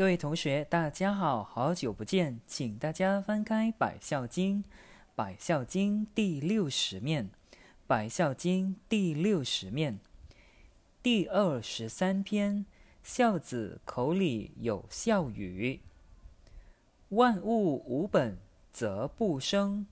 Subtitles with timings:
[0.00, 4.64] 各位同学，大家好，好久不见，请大家翻开《百孝经》，
[5.14, 7.26] 《百孝经》第六十面，
[7.86, 10.00] 《百孝经》第六十面，
[11.02, 12.64] 第二十三篇：
[13.02, 15.80] 孝子口里有孝语。
[17.10, 18.38] 万物无本
[18.72, 19.86] 则不生，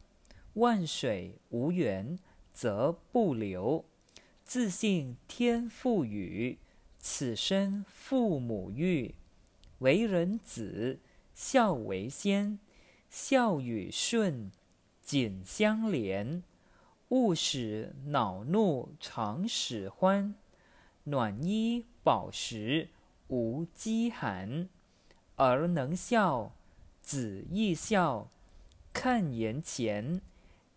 [0.55, 2.19] 万水无源
[2.55, 3.85] 则不流。
[4.43, 6.57] 自信天赋予，
[6.99, 9.15] 此生父母育。
[9.79, 10.99] 为人子，
[11.35, 12.59] 孝为先，
[13.09, 14.51] 孝与顺
[15.03, 16.43] 紧相连。
[17.11, 20.35] 勿使恼怒常使欢，
[21.05, 22.89] 暖衣饱食
[23.29, 24.69] 无饥寒。
[25.37, 26.53] 儿能孝，
[27.01, 28.31] 子亦孝。
[28.93, 30.21] 看言前，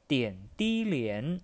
[0.08, 1.42] 点滴连。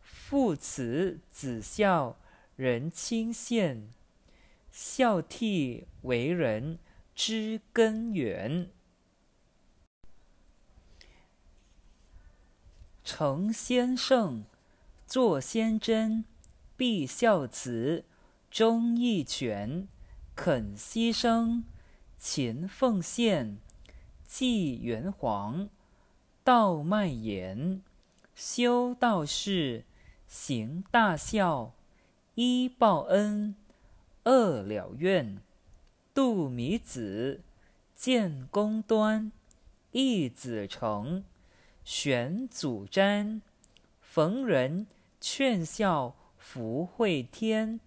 [0.00, 2.16] 父慈子孝，
[2.56, 3.82] 人亲羡。
[4.80, 6.78] 孝悌为人
[7.12, 8.70] 之根源。
[13.02, 14.44] 成先圣，
[15.04, 16.24] 作先真，
[16.76, 18.04] 必孝慈，
[18.52, 19.88] 忠义全，
[20.36, 21.64] 肯牺牲，
[22.16, 23.58] 勤奉献，
[24.22, 25.68] 继元皇，
[26.44, 27.82] 道迈严，
[28.36, 29.84] 修道士，
[30.28, 31.74] 行大孝，
[32.36, 33.56] 一报恩。
[34.30, 35.40] 二了愿，
[36.12, 37.40] 度米子，
[37.94, 39.32] 建功端，
[39.92, 41.24] 义子成，
[41.82, 43.40] 玄祖瞻，
[44.02, 44.86] 逢人
[45.18, 47.80] 劝孝，福会天，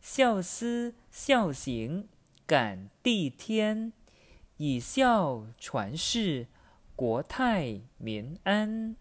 [0.00, 2.06] 孝思孝行，
[2.46, 3.92] 感地天，
[4.58, 6.46] 以孝传世，
[6.94, 8.94] 国泰民安。